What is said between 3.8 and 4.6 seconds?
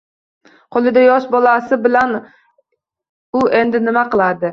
nima qiladi